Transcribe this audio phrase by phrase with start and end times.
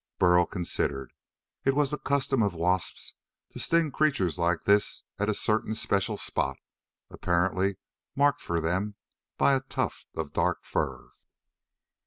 [0.17, 1.13] Burl considered.
[1.63, 3.13] It was the custom of wasps
[3.51, 6.57] to sting creatures like this at a certain special spot,
[7.11, 7.77] apparently
[8.15, 8.95] marked for them
[9.37, 11.09] by a tuft of dark fur.